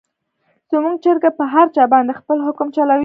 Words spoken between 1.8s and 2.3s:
باندې